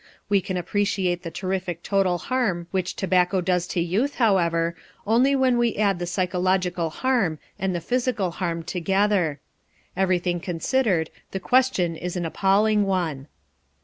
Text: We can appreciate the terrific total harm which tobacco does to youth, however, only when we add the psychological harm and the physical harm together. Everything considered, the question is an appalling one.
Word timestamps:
We 0.29 0.41
can 0.41 0.57
appreciate 0.57 1.21
the 1.21 1.29
terrific 1.29 1.83
total 1.83 2.17
harm 2.17 2.65
which 2.71 2.95
tobacco 2.95 3.39
does 3.39 3.67
to 3.67 3.79
youth, 3.79 4.15
however, 4.15 4.75
only 5.05 5.35
when 5.35 5.59
we 5.59 5.75
add 5.75 5.99
the 5.99 6.07
psychological 6.07 6.89
harm 6.89 7.37
and 7.59 7.75
the 7.75 7.81
physical 7.81 8.31
harm 8.31 8.63
together. 8.63 9.39
Everything 9.95 10.39
considered, 10.39 11.11
the 11.29 11.39
question 11.39 11.95
is 11.95 12.15
an 12.15 12.25
appalling 12.25 12.87
one. 12.87 13.27